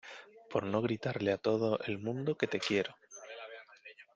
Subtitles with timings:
[0.49, 2.97] por no gritarle a todo el mundo que te quiero,